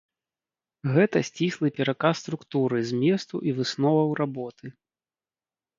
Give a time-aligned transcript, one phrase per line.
[0.95, 4.65] Гэта сціслы пераказ структуры, зместу і высноваў работы.